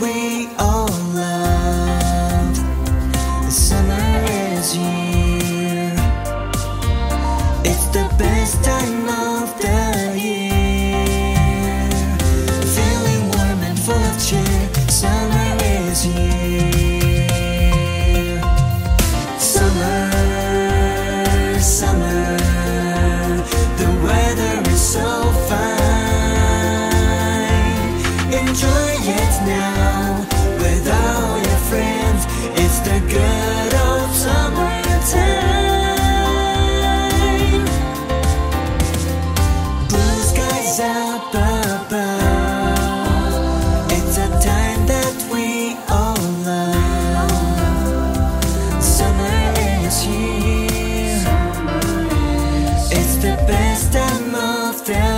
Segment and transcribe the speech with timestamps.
[0.00, 2.56] we all love.
[3.44, 4.04] The summer.
[7.66, 8.73] It's the best time.
[53.46, 55.13] Best time of the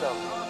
[0.00, 0.45] Good